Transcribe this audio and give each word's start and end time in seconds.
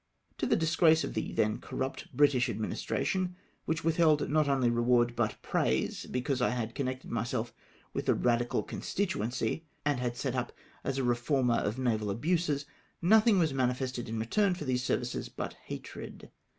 To 0.39 0.47
the 0.47 0.55
disgrace 0.55 1.03
of 1.03 1.13
the 1.13 1.31
then 1.31 1.59
corrupt 1.59 2.11
British 2.11 2.47
adminis 2.47 2.83
tration, 2.83 3.35
which 3.65 3.83
withheld 3.83 4.31
not 4.31 4.47
only 4.49 4.71
reward, 4.71 5.15
but 5.15 5.39
praise, 5.43 6.07
because 6.07 6.41
I 6.41 6.49
had 6.49 6.73
connected 6.73 7.11
myself 7.11 7.53
with 7.93 8.09
a 8.09 8.15
radical 8.15 8.63
con 8.63 8.81
stituency, 8.81 9.61
and 9.85 9.99
had 9.99 10.17
set 10.17 10.33
up 10.33 10.53
as 10.83 10.97
a 10.97 11.03
reformer 11.03 11.57
of 11.59 11.77
naval 11.77 12.09
abuses, 12.09 12.65
nothing 12.99 13.37
was 13.37 13.53
manifested 13.53 14.09
in 14.09 14.17
return 14.17 14.55
for 14.55 14.65
these 14.65 14.83
services 14.83 15.29
but 15.29 15.53
hatred. 15.65 16.31